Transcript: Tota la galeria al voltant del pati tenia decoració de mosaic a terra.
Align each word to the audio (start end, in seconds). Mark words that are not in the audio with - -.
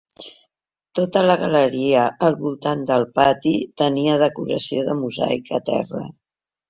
Tota 0.99 1.21
la 1.31 1.35
galeria 1.41 2.05
al 2.29 2.37
voltant 2.39 2.81
del 2.93 3.05
pati 3.19 3.53
tenia 3.83 4.19
decoració 4.25 4.87
de 4.89 4.97
mosaic 5.03 5.53
a 5.59 5.61
terra. 5.73 6.03